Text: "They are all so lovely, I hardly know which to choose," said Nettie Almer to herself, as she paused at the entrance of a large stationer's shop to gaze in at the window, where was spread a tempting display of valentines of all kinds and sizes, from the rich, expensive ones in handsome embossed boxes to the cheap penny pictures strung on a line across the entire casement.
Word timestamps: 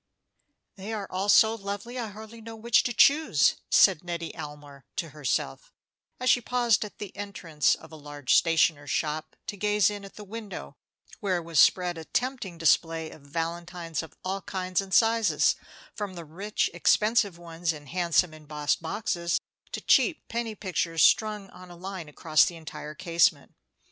"They 0.77 0.93
are 0.93 1.05
all 1.11 1.29
so 1.29 1.53
lovely, 1.53 1.99
I 1.99 2.07
hardly 2.07 2.41
know 2.41 2.55
which 2.55 2.81
to 2.85 2.91
choose," 2.91 3.57
said 3.69 4.03
Nettie 4.03 4.35
Almer 4.35 4.83
to 4.95 5.09
herself, 5.09 5.71
as 6.19 6.27
she 6.31 6.41
paused 6.41 6.83
at 6.83 6.97
the 6.97 7.15
entrance 7.15 7.75
of 7.75 7.91
a 7.91 7.95
large 7.95 8.33
stationer's 8.33 8.89
shop 8.89 9.35
to 9.45 9.55
gaze 9.55 9.91
in 9.91 10.03
at 10.03 10.15
the 10.15 10.23
window, 10.23 10.75
where 11.19 11.39
was 11.39 11.59
spread 11.59 11.99
a 11.99 12.05
tempting 12.05 12.57
display 12.57 13.11
of 13.11 13.21
valentines 13.21 14.01
of 14.01 14.15
all 14.25 14.41
kinds 14.41 14.81
and 14.81 14.91
sizes, 14.91 15.55
from 15.93 16.15
the 16.15 16.25
rich, 16.25 16.67
expensive 16.73 17.37
ones 17.37 17.71
in 17.71 17.85
handsome 17.85 18.33
embossed 18.33 18.81
boxes 18.81 19.39
to 19.71 19.81
the 19.81 19.85
cheap 19.85 20.27
penny 20.29 20.55
pictures 20.55 21.03
strung 21.03 21.47
on 21.51 21.69
a 21.69 21.75
line 21.75 22.09
across 22.09 22.43
the 22.43 22.55
entire 22.55 22.95
casement. 22.95 23.53